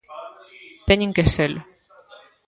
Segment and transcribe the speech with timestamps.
[0.87, 1.61] Teñen que selo.